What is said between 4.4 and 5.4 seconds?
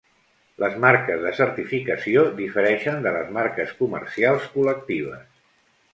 col·lectives.